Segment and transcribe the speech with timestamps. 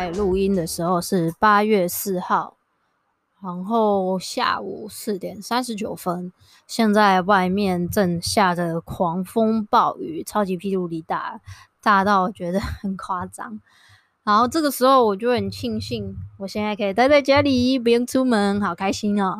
[0.00, 2.56] 在录音的时候是八月四号，
[3.42, 6.32] 然后下午四点三十九分。
[6.66, 11.42] 现在外面正下着狂风暴雨，超级霹雳里大，
[11.82, 13.60] 大到我觉得很夸张。
[14.24, 19.36] 然后这个时候我就很庆幸，我现在可以待在家里，不用出门，好开心哦。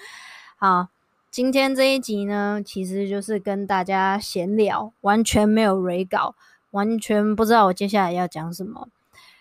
[0.56, 0.88] 好，
[1.30, 6.34] 今天这一集呢，其实就是跟大家闲聊，完全没有 re 稿，
[6.70, 8.88] 完全不知道我接下来要讲什么。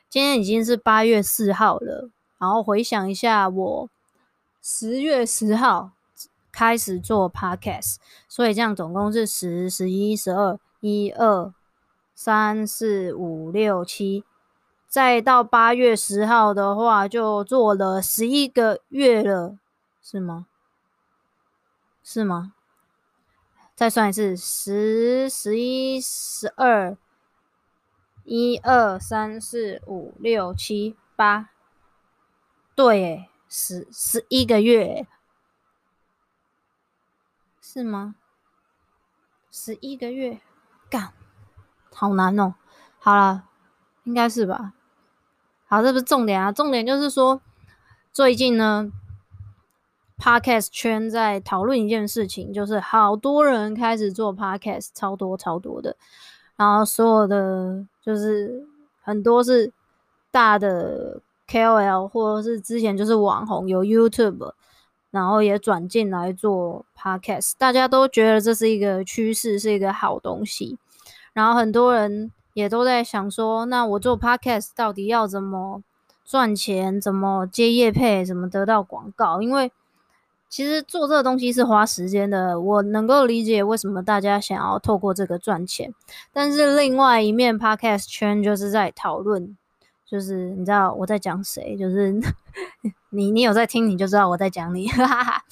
[0.10, 3.90] 今天已经是八月四号了，然后回想一下，我
[4.62, 5.92] 十月十号
[6.52, 7.98] 开始做 podcast，
[8.30, 11.54] 所以这样总共是十、十一、十二、一二
[12.16, 14.24] 三四五六七。
[14.88, 19.58] 再到八月十号的话，就做了十一个月了，
[20.02, 20.48] 是吗？
[22.02, 22.54] 是吗？
[23.76, 26.98] 再算一次，十、十一、十二、
[28.30, 31.50] 一二三四五六七八，
[32.76, 35.08] 对，十十一个月，
[37.62, 38.16] 是吗？
[39.50, 40.42] 十一个月，
[40.90, 41.14] 干，
[41.94, 42.56] 好难哦。
[43.00, 43.46] 好了，
[44.04, 44.74] 应该是吧。
[45.66, 47.42] 好，这不是重点啊，重点就是说，
[48.12, 48.92] 最近呢
[50.18, 55.96] ，Podcast 圈在讨论一件事情，就是好多人开始做 Podcast，超多超多的，
[56.58, 58.68] 然后所有的就是
[59.02, 59.72] 很多是
[60.30, 64.52] 大的 KOL，或者是之前就是网红有 YouTube，
[65.12, 70.78] 然后也转进来做 Podcast，大家都觉得这是一个趋势，是一个好东西，
[71.32, 72.32] 然后很多人。
[72.54, 75.84] 也都在想说，那我做 podcast 到底要怎么
[76.26, 77.00] 赚钱？
[77.00, 78.26] 怎么接业配？
[78.26, 79.44] 怎么得到广告？
[79.44, 79.72] 因为
[80.50, 82.60] 其实做这个东西是花时间的。
[82.60, 85.94] 我能够理解为什么大家想要透过这个赚钱，
[86.32, 89.58] 但是另外一面 podcast 圈就是在讨论，
[90.06, 91.76] 就是你知道我在讲谁？
[91.78, 92.14] 就是
[93.12, 94.88] 你，你有在听你就知道我在讲你。
[94.88, 95.44] 哈哈哈。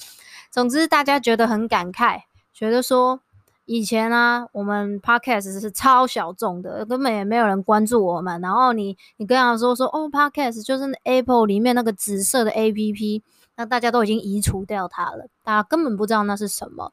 [0.50, 3.20] 总之，大家觉得很感慨，觉得说。
[3.68, 8.40] 以前啊，我们 podcast 是超小众的，根本也没有人关注我们。
[8.40, 13.22] 然后你你跟他说说哦，podcast 就是 Apple 里面那个紫色的 APP，
[13.56, 16.92] 那大家都已经移除掉它了，大家根本不知道那是什么。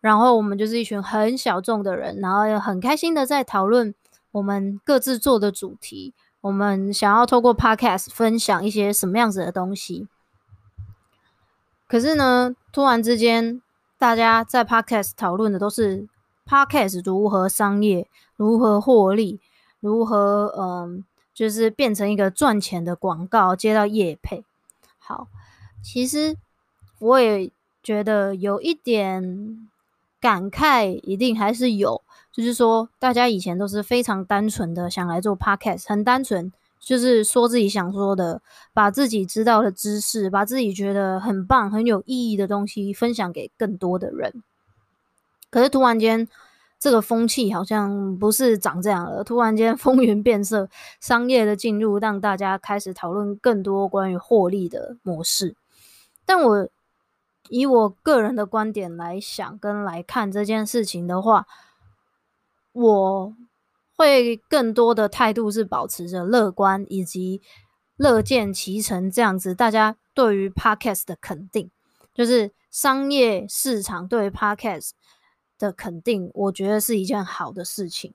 [0.00, 3.94] 然后我们就是一群很小众的人，然后又很开心的在讨论
[4.32, 10.08] 我们各自做的主题，我们想要透过 podcast 分享一些什么样子的东西。
[11.88, 13.62] 可是呢，突然之间。
[13.98, 16.06] 大家在 Podcast 讨论的都是
[16.46, 19.40] Podcast 如何商业、如何获利、
[19.80, 21.02] 如何嗯，
[21.32, 24.44] 就是变成一个赚钱的广告，接到业配。
[25.06, 25.28] 好，
[25.82, 26.36] 其实
[26.98, 27.50] 我也
[27.82, 29.68] 觉得有一点
[30.20, 32.02] 感慨，一定还是有，
[32.32, 36.52] 就是说大家以前都是非常单纯的想来做 Podcast，很单纯。
[36.78, 38.40] 就是说自己想说的，
[38.72, 44.44] 把自己知道的知识，把自己觉得很棒、很有意义的东西分享给更多的人。
[45.50, 46.28] 可是突然间，
[46.78, 49.24] 这个风气好像不是长这样了。
[49.24, 50.68] 突然间风云变色，
[51.00, 55.56] 商业的进入让大家开始讨论更多关于获利的模式。
[56.24, 56.68] 但我
[57.48, 61.46] 以我个人的观点来想跟来看这件事情的话，
[62.72, 63.34] 我。
[63.98, 67.40] 会更多的态度是保持着乐观以及
[67.96, 71.70] 乐见其成这样子，大家对于 Podcast 的肯定，
[72.12, 74.90] 就是商业市场对于 Podcast
[75.58, 78.12] 的肯定，我觉得是一件好的事情。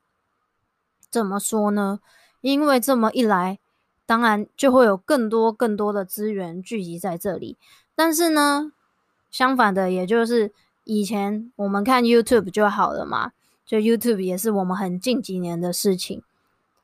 [1.10, 2.00] 怎么说呢？
[2.42, 3.60] 因为这么一来，
[4.06, 7.58] 当然就会有更多更多的资源聚集在这里。
[7.96, 8.72] 但是呢，
[9.30, 10.52] 相反的，也就是
[10.86, 13.32] 以前我们看 YouTube 就好了嘛。
[13.64, 16.24] 就 YouTube 也是我们很近几年的事情，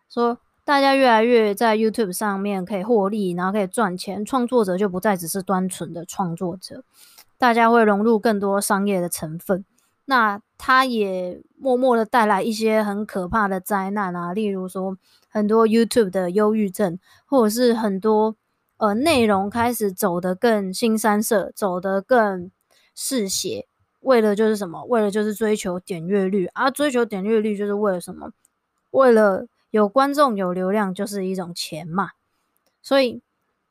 [0.10, 6.86] 说大家越来越在 YouTube 上面可以获利，然后可以赚钱，创作者就不再只是单纯的创作者，
[7.38, 9.66] 大家会融入更多商业的成分。
[10.06, 14.98] 那它也默默的带来一些很可怕的灾难啊，例如说
[15.30, 18.36] 很多 YouTube 的忧郁症，或者是很多
[18.78, 22.50] 呃内容开始走得更腥三色，走得更
[22.96, 23.68] 嗜血，
[24.00, 24.84] 为了就是什么？
[24.86, 28.32] 为了就是追求点阅率啊，追求点阅率就是为了什么？
[28.92, 32.10] 为了有观众有流量，就是一种钱嘛。
[32.82, 33.22] 所以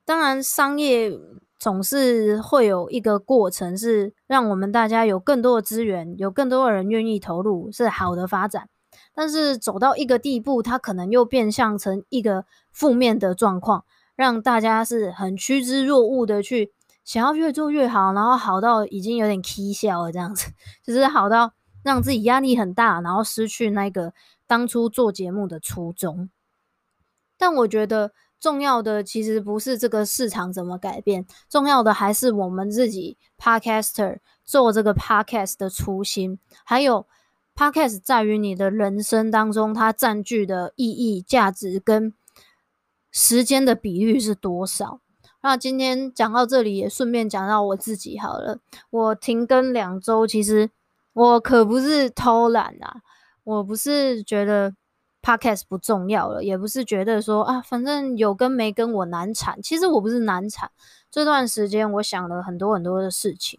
[0.05, 1.13] 当然商业。
[1.59, 8.69] 总是会有一个过程，是让我们大家有更多的资源，有更多的人愿意投入，是好的发展。
[9.15, 16.73] 但是走到一个地步，它可能又变相成一个负面的状况，让大家是很趋之若鹜的去
[17.03, 20.53] 想要越做越好，然后好到已经有点起笑了这样子，
[20.85, 24.13] 就是好到让自己压力很大，然后失去那个
[24.47, 26.29] 当初做节目的初衷。
[27.39, 28.13] 但我觉得。
[28.39, 37.07] 重要的其实不是这个市场怎么改变，重要的还是我们自己 Podcaster 做这个 Podcast 的初心，还有
[37.55, 42.13] Podcast 在于你的人生当中它占据的意义、价值跟
[43.11, 45.01] 时间的比率是多少。
[45.43, 48.59] 那今天讲到这里，也顺便讲到我自己好了。
[48.91, 50.71] 我停更两周，其实
[51.15, 53.01] 我可不是偷懒啊，
[53.45, 54.75] 我不是觉得。
[55.27, 59.61] Podcast 不重要了，也不是觉得说啊，反正有跟没跟我难产。
[59.61, 60.71] 其实我不是难产，
[61.11, 63.59] 这段时间我想了很多很多的事情，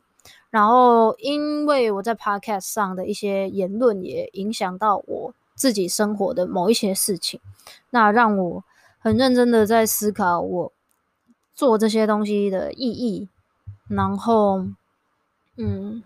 [0.50, 7.42] 然后因为我在 Podcast 上的一些言论也影响到我自己生活的某一些事情，
[7.90, 8.64] 那让我
[9.00, 10.72] 很认真的在思考我
[11.54, 13.28] 做这些东西的意义，
[13.90, 14.66] 然后
[15.58, 16.02] 嗯。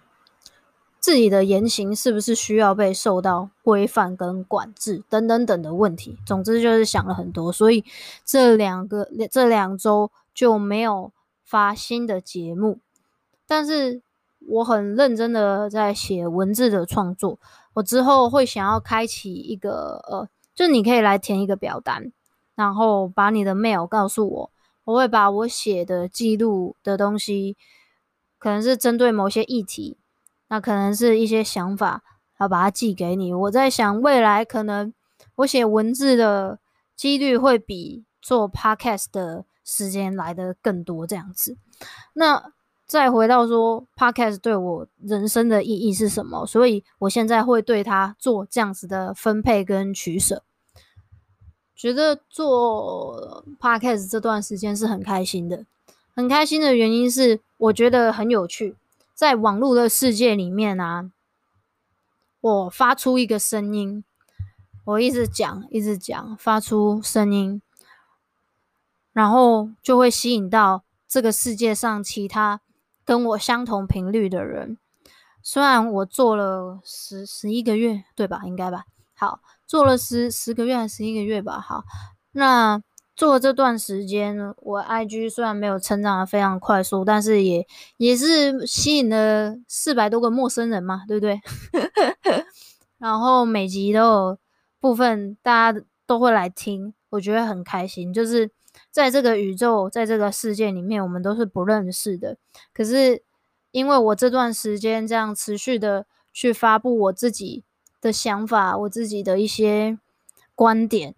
[1.01, 6.15] 自己的言行是不是需要被受到规范跟管制等等等的问题？
[6.27, 7.83] 总之就是想了很多，所以
[8.23, 11.11] 这两个这两周就没有
[11.43, 12.77] 发新的节目。
[13.47, 14.03] 但是
[14.47, 17.39] 我很认真的在写文字的创作，
[17.73, 22.11] 我之后会想要开启一个呃，就你可以来填一个表单，
[22.53, 24.51] 然后把你的 mail 告诉我，
[24.83, 27.57] 我会把我写的记录的东西，
[28.37, 29.97] 可能是针对某些议题。
[30.51, 32.03] 那可能是一些想法，
[32.37, 33.33] 要把它寄给你。
[33.33, 34.93] 我在想，未来可能
[35.35, 36.59] 我写文字的
[36.93, 41.55] 几率会比做 podcast 的时间来的更多，这样子。
[42.15, 42.51] 那
[42.85, 46.45] 再回到说，podcast 对我人生的意义是什么？
[46.45, 50.43] 所以我现在会对它做这样子的分配跟取舍。
[51.73, 55.65] 觉得做 podcast 这段时间是很开心的，
[56.13, 58.75] 很开心的原因是我觉得很有趣。
[59.21, 61.11] 在网络的世界里面啊，
[62.39, 64.03] 我发出一个声音，
[64.83, 67.61] 我一直讲，一直讲，发出声音，
[69.13, 72.61] 然后就会吸引到这个世界上其他
[73.05, 74.79] 跟我相同频率的人。
[75.43, 78.41] 虽然我做了十十一个月，对吧？
[78.45, 78.85] 应该吧。
[79.13, 81.61] 好，做了十十个月还是十一个月吧。
[81.61, 81.83] 好，
[82.31, 82.81] 那。
[83.21, 91.39] 做这段时间，我 IG 虽然没有成长的非常快速，但是也也是吸引了四百多个陌生人嘛，对不对？
[92.97, 94.39] 然后每集都有
[94.79, 98.11] 部分大家都会来听，我觉得很开心。
[98.11, 98.49] 就是
[98.89, 102.37] 在这个宇宙，在这个世界里面，我们都是不认识的。
[102.73, 103.21] 可是
[103.69, 107.63] 因为我这段时间这样持续的去发布我自己
[108.01, 109.99] 的想法，我自己的一些
[110.55, 111.13] 观点。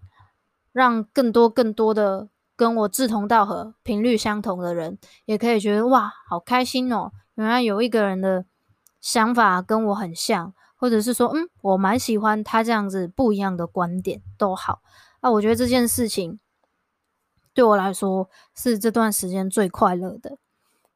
[0.74, 2.28] 让更多更多的
[2.58, 7.14] 跟我志同道合、频率相同的人，也可以觉得哇，好开心哦！
[7.36, 8.46] 原来有一个人的
[9.00, 14.82] 想法跟我很像，或者是说，嗯，我蛮喜欢他这样子不一样的观点，都好。
[15.22, 16.40] 那我觉得这件事情
[17.54, 20.38] 对我来说是这段时间最快乐的。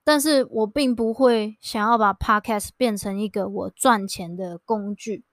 [0.04, 5.26] 但是我并不会想要把 Podcast 变成一个我赚钱的工具。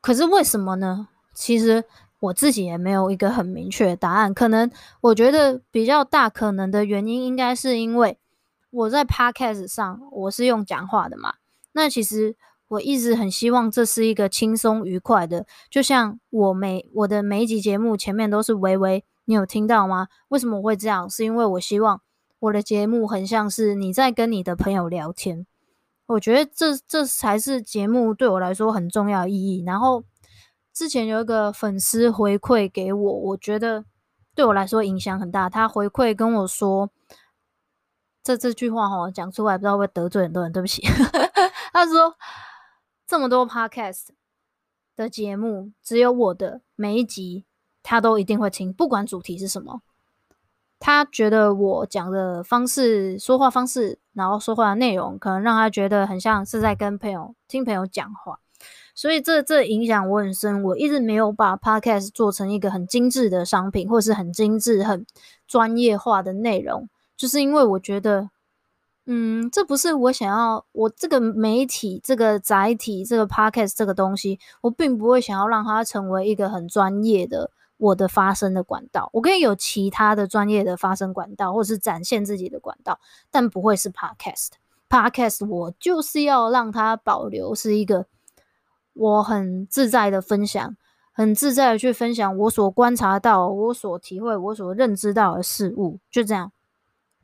[0.00, 1.08] 可是为什么呢？
[1.34, 1.84] 其实
[2.20, 4.70] 我自己也没有一个很明确的答案，可能
[5.00, 8.18] 我觉得比较大可能的原因，应该是因为
[8.70, 11.34] 我在 Podcast 上我是用讲话的嘛。
[11.72, 12.36] 那其实
[12.68, 20.06] 我一直很希望这是一个轻松愉快的，就像我每我的每一集节目前面都是微微，你有听到吗？
[20.28, 21.10] 为什么我会这样？
[21.10, 22.00] 是因为我希望
[22.38, 25.46] 我的节目很像是你在跟你的朋友聊天。
[26.06, 29.64] 我觉得这这才是节目对我来说很重要的意义。
[29.66, 30.04] 然后。
[30.72, 33.84] 之前有一个粉丝回馈给我，我觉得
[34.34, 35.50] 对我来说影响很大。
[35.50, 36.90] 他回馈跟我说，
[38.22, 40.82] 这这句话哈讲出来不知道会得罪很多人，对不起。
[41.72, 42.16] 他说
[43.06, 44.08] 这么多 podcast
[44.96, 47.44] 的节目，只有我的每一集
[47.82, 49.82] 他都一定会听，不管主题是什么。
[50.78, 58.40] 他觉得我讲的方式、说话方式，然后说话的内容，可能让他觉得很像是在跟朋友听朋友讲话，
[58.94, 60.62] 所以这这影响我很深。
[60.62, 65.06] 我一直没有把 podcast 做成一个很精致的商品，或是很精致、很
[65.46, 68.30] 专业化的内容，就是因为我觉得，
[69.06, 70.64] 嗯，这不是我想要。
[70.72, 77.50] 我这个媒体、这个载体、这个 podcast 这个东西，我并不会想要让它成为一个很专业的。
[77.78, 84.50] 我的发声的管道，我可以有其他的专业的发声管道，或是展现自己的管道，但不会是 podcast。
[84.88, 88.06] podcast 我就是要让它保留是一个
[88.92, 90.76] 我很自在的分享，
[91.12, 96.52] 很自在的去分享我所观察到、我所体会、我所认知到的事物，就这样，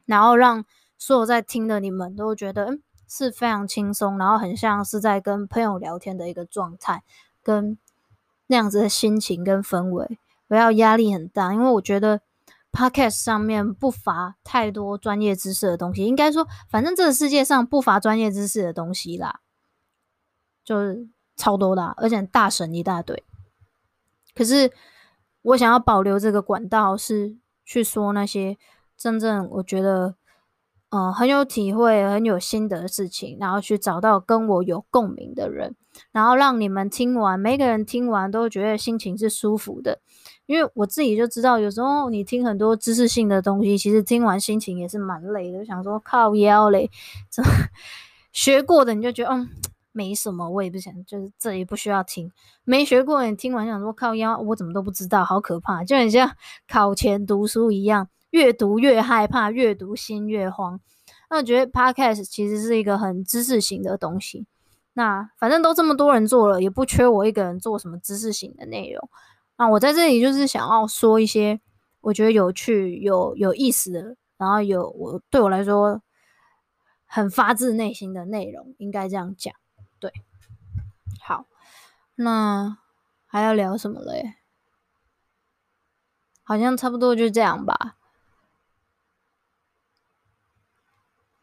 [0.06, 0.64] 然后让
[0.96, 7.02] 所有在听的你们都觉得，嗯，是非常轻松，然后很像是在跟朋友聊天的一个状态，
[7.42, 7.78] 跟
[8.46, 10.18] 那样子的心情跟氛围。
[10.46, 12.22] 不要压力很大，因为我觉得
[12.72, 16.04] podcast 上面不乏太多专业知识的东西。
[16.06, 19.40] 应该说，反正这个世界上不乏专业知识的东西啦，
[20.64, 21.06] 就是
[21.38, 23.24] 超多的，而且大神一大堆。
[24.34, 24.70] 可是
[25.40, 28.58] 我想要保留这个管道，是去说那些
[28.98, 30.16] 真正我觉得。
[30.90, 35.76] 嗯，很有体会、很有心得的事情，然后去找到跟我有共鸣的人，
[36.12, 40.00] 然后让你们听完，每个人听完都觉得心情是舒服的。
[40.46, 45.62] 因为我自己就知道，有时候你听很多知识性的东西，其实听完心情也是蛮累的。
[45.62, 46.90] 想说靠腰嘞，
[47.30, 47.42] 这
[48.32, 49.46] 学过的你就觉得嗯
[49.98, 52.30] 没什么，我也不想，就是这也不需要听。
[52.62, 56.30] 没学过你听完想说靠腰，我怎么都不知道，好可怕，就很像
[56.68, 58.08] 考前读书一样。
[58.30, 60.78] 越读越害怕，越读心越慌。
[61.30, 64.46] 那我觉得 Podcast 其实是一个很知识型的东西。
[64.92, 69.08] 那反正都这么多人做了，也不缺我一个人做什么知识型的内容。
[69.56, 71.58] 那我在这里就是想要说一些
[72.02, 76.02] 我觉得有趣、有有意思的，然后有我对我来说
[77.06, 79.54] 很发自内心的内容，应该这样讲。
[80.00, 80.12] 对，
[81.20, 81.44] 好，
[82.14, 82.78] 那
[83.26, 84.36] 还要聊什么嘞？
[86.42, 87.96] 好像差不多就这样吧。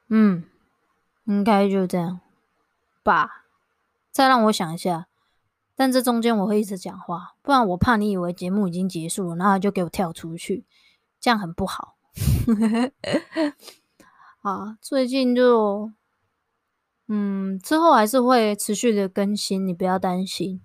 [0.08, 0.46] 嗯，
[1.26, 2.22] 应该就这样
[3.04, 3.44] 吧。
[4.12, 5.08] 再让我想一下，
[5.76, 10.66] 但这中间我会一直讲话，不然我怕你以为节目已经结束了，然后就给我跳出去，
[11.20, 11.98] 这样很不好。
[14.42, 15.92] 啊，最近就，
[17.08, 20.60] 嗯，之后还是会持续的更新，你不要担心，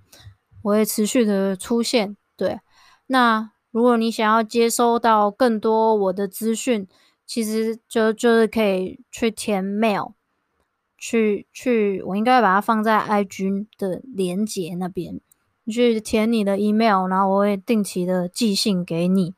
[0.63, 2.17] 我会持续的出现。
[2.37, 2.61] 对，
[3.09, 6.89] 那如果你想要接收到更多我的资讯，
[7.27, 10.15] 其实就就是可以去填 mail，
[10.97, 15.21] 去去，我应该把它放在 IG 的连接那边，
[15.65, 19.35] 你去填你的 email，然后我会定期的寄信给你。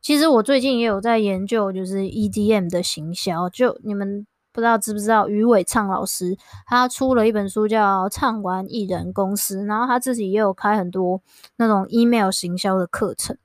[0.00, 3.50] 其实我最近也有在研究，就是 EDM 的行销。
[3.50, 4.24] 就你们
[4.58, 6.36] 不知道知不知道，余伟畅老师
[6.66, 11.22] 他出了一本书叫《畅玩艺人公司》，然后他自己也有开很多
[11.56, 13.38] 那种 email 行销的课程。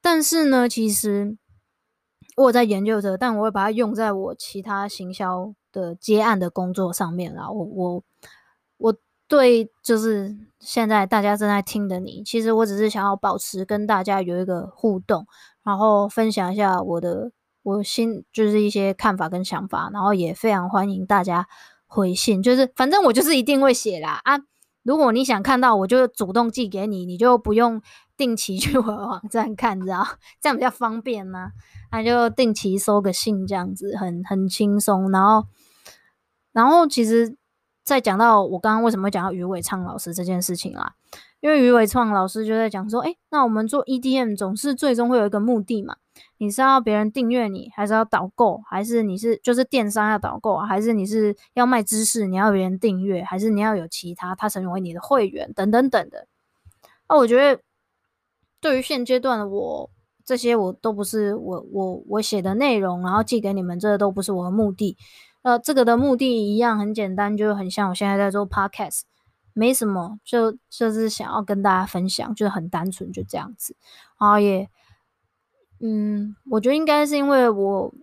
[0.00, 1.36] 但是呢，其实。
[2.36, 7.48] 我在研究着，但我会把它用在我其他行销的接案的工作上面啦。
[7.48, 8.02] 我我
[8.76, 8.96] 我
[9.28, 15.24] 对就是现在大家正在听的你，其实我只是想要保持跟大家有一个互动，
[15.62, 17.30] 然后分享一下我的
[17.64, 21.48] 我心就是一些看法跟想法，然后也非常欢迎大家
[21.86, 24.38] 回信，就是反正我就是一定会写啦啊。
[24.82, 27.80] 如果你想看到，我就主动寄给你，你就不用
[28.18, 30.06] 定期去 我的网站看，知道
[30.42, 31.52] 这样比较方便吗？
[31.90, 35.10] 那就定期收个信，这样子很很轻松。
[35.10, 35.46] 然后，
[36.52, 37.34] 然后其实
[37.82, 40.96] 再讲到我刚刚为什么讲到余伟畅老师这件事情啦，
[41.40, 45.96] 因为余伟畅老师就在讲说，诶，那我们做 EDM 总是最终会有一个目的嘛？
[46.38, 56.26] 你是要别人订阅你，还是要导购，还是你是就是电商要导购，还是你是要卖知识，你要别人订阅，还是你要有其他他成为你的会员等等等的。
[57.08, 57.62] 那我觉得
[58.60, 59.90] 对于现阶段的我。
[60.26, 64.96] 这些我都不是我我我写的内容，然后寄给你们，这都不是我的目的。
[65.42, 69.02] 呃，这个的目的一样很简单，就很像我现在在做 podcast，
[69.52, 73.76] 没什么，就就是想要跟大家分享，就是很单纯，就这样子。
[74.18, 74.66] 然后也，
[75.80, 77.94] 嗯，我觉得应该是因为我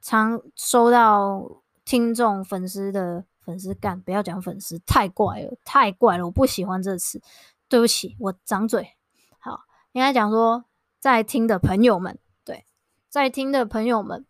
[0.00, 7.20] 常收到听众粉丝的粉丝干，不要讲粉丝，太怪了，太怪了，我不喜欢这词，
[7.68, 8.94] 对不起，我掌嘴。
[9.38, 9.60] 好，
[9.92, 10.64] 应该讲说。
[11.02, 12.64] 在听的朋友们，对，
[13.08, 14.24] 在听的朋友们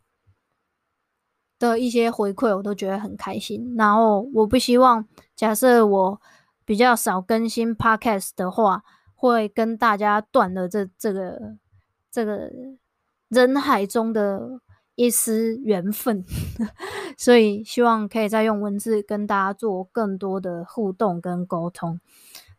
[1.59, 3.75] 的一些回馈，我都觉得很开心。
[3.77, 5.07] 然后我不希望，
[5.37, 6.21] 假设我
[6.65, 8.83] 比较少更新 podcast 的话，
[9.15, 11.59] 会跟大家断了这这个
[12.11, 12.51] 这个
[13.33, 14.61] 人海中的
[14.95, 16.25] 一丝缘分。
[17.17, 21.99] 所以希望可以再用文字跟大家做更多的互动跟沟通。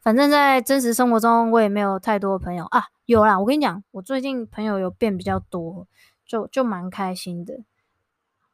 [0.01, 2.85] 反正，在真实生活中，我也没有太多朋友啊。
[3.05, 5.87] 有啦，我跟你讲，我最近朋友有变比较多，
[6.25, 7.59] 就就蛮开心的。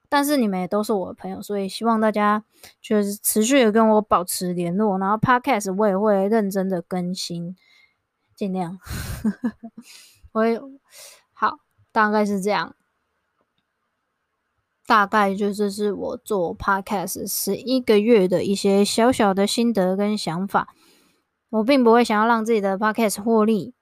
[0.07, 2.43] 但是你们也都是我的朋友，所以希望大家
[2.81, 4.97] 就是持续的跟我保持联络。
[4.97, 7.55] 然后 Podcast 我也会认真的更新，
[8.35, 8.79] 尽量。
[10.33, 10.59] 我也，
[11.91, 12.75] 大概是这样。
[14.86, 20.74] 大概就是是我做 Podcast 十一个月的一些小小的心得跟想法。
[21.50, 23.74] 我并不会想要让自己的 podcast 获利，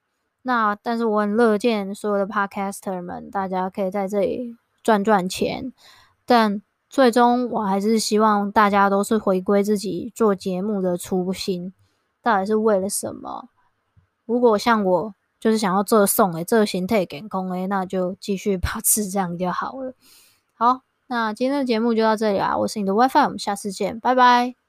[0.41, 5.73] 那但是我很乐见所有的 podcaster 们，大家可以在这里赚赚钱。
[6.25, 11.73] 但最终我还是希望大家都是回归自己做节目的初心，
[12.21, 13.49] 到底是为了什么？
[14.25, 19.93] 如果像我就是想要做送诶，做形态给空诶，那就继续保持这样就好了。
[20.53, 24.66] 好，那今天的节目就到这里啦，我是你的 WiFi，我们下次见，拜拜。